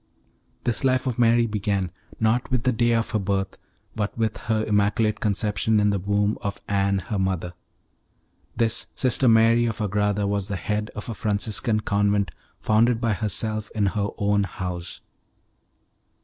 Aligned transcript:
This 0.63 0.83
life 0.83 1.05
of 1.05 1.19
Mary 1.19 1.45
began, 1.45 1.91
not 2.19 2.49
with 2.49 2.63
the 2.63 2.71
day 2.71 2.93
of 2.93 3.11
her 3.11 3.19
birth, 3.19 3.59
but 3.95 4.17
with 4.17 4.35
her 4.49 4.65
immaculate 4.65 5.19
conception 5.19 5.79
in 5.79 5.91
the 5.91 5.99
womb 5.99 6.39
of 6.41 6.59
Anne, 6.67 6.97
her 7.13 7.19
mother. 7.19 7.53
This 8.55 8.87
Sister 8.95 9.27
Mary 9.27 9.67
of 9.67 9.77
Agrada 9.77 10.25
was 10.27 10.47
the 10.47 10.55
head 10.55 10.89
of 10.95 11.07
a 11.07 11.13
Franciscan 11.13 11.81
convent 11.81 12.31
founded 12.57 12.99
by 12.99 13.13
herself 13.13 13.69
in 13.75 13.85
her 13.93 14.07
own 14.17 14.45
house. 14.45 15.01